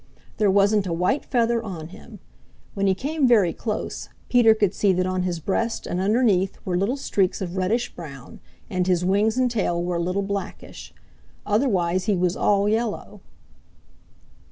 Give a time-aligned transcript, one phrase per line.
[0.37, 2.17] There wasn't a white feather on him.
[2.73, 6.75] When he came very close Peter could see that on his breast and underneath were
[6.75, 10.91] little streaks of reddish brown and his wings and tail were a little blackish.
[11.45, 13.21] Otherwise he was all yellow.